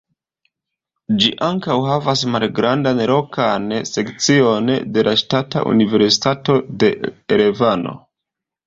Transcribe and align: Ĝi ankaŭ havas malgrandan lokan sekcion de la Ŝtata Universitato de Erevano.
Ĝi 1.23 1.29
ankaŭ 1.47 1.75
havas 1.89 2.23
malgrandan 2.37 3.03
lokan 3.13 3.69
sekcion 3.91 4.75
de 4.97 5.05
la 5.11 5.17
Ŝtata 5.25 5.67
Universitato 5.75 6.59
de 6.85 6.95
Erevano. 7.39 7.97